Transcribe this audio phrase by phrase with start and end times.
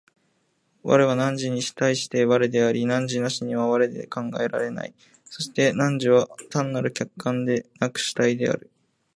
[0.81, 8.71] 我は汝に対して我であり、汝なしには我は考えられない、そして汝は単なる客観でなく主体である。